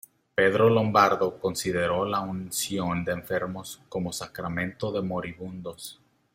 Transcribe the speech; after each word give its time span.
Pedro 0.33 0.67
Lombardo 0.67 1.37
consideró 1.39 2.05
la 2.07 2.21
unción 2.21 3.05
de 3.05 3.11
enfermos 3.11 3.83
como 3.87 4.11
sacramento 4.11 4.91
de 4.91 5.03
moribundos. 5.03 6.01